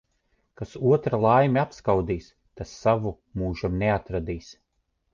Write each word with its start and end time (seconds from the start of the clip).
Kas 0.61 0.71
otra 0.93 1.19
laimi 1.25 1.61
apskaudīs, 1.65 2.31
tas 2.61 2.75
savu 2.81 3.15
mūžam 3.45 3.81
neatradīs. 3.87 4.53